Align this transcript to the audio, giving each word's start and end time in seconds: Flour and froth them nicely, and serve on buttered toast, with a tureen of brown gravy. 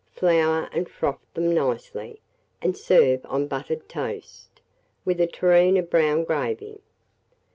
Flour 0.15 0.67
and 0.73 0.89
froth 0.89 1.21
them 1.35 1.53
nicely, 1.53 2.21
and 2.59 2.75
serve 2.75 3.21
on 3.25 3.45
buttered 3.45 3.87
toast, 3.87 4.49
with 5.05 5.21
a 5.21 5.27
tureen 5.27 5.77
of 5.77 5.91
brown 5.91 6.23
gravy. 6.23 6.81